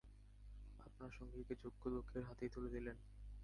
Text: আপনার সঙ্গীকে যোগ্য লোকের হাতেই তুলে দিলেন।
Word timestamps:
আপনার 0.79 1.11
সঙ্গীকে 1.11 1.53
যোগ্য 1.63 1.83
লোকের 1.89 2.23
হাতেই 2.23 2.49
তুলে 2.49 2.69
দিলেন। 2.69 2.97